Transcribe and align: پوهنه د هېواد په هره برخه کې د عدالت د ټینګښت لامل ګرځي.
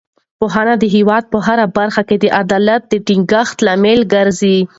پوهنه 0.39 0.73
د 0.79 0.83
هېواد 0.95 1.23
په 1.31 1.37
هره 1.47 1.65
برخه 1.77 2.01
کې 2.09 2.15
د 2.19 2.25
عدالت 2.41 2.81
د 2.87 2.93
ټینګښت 3.07 3.57
لامل 3.67 3.99
ګرځي. 4.13 4.57